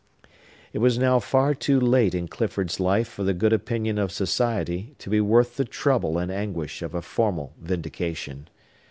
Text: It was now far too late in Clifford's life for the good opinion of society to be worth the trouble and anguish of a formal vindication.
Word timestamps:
It 0.73 0.79
was 0.79 0.97
now 0.97 1.19
far 1.19 1.53
too 1.53 1.79
late 1.79 2.15
in 2.15 2.27
Clifford's 2.27 2.79
life 2.79 3.07
for 3.07 3.23
the 3.23 3.35
good 3.35 3.53
opinion 3.53 3.99
of 3.99 4.11
society 4.11 4.95
to 4.97 5.11
be 5.11 5.21
worth 5.21 5.57
the 5.57 5.63
trouble 5.63 6.17
and 6.17 6.31
anguish 6.31 6.81
of 6.81 6.95
a 6.95 7.03
formal 7.03 7.53
vindication. 7.61 8.47